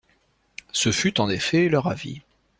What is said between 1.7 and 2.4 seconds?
avis.